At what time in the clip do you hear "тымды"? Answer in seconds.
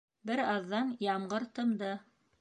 1.59-1.95